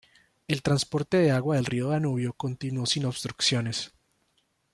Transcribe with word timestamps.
El 0.47 0.63
transporte 0.63 1.17
de 1.17 1.29
agua 1.29 1.57
del 1.57 1.65
río 1.67 1.89
Danubio 1.89 2.33
continúo 2.33 2.87
sin 2.87 3.05
obstrucciones. 3.05 3.93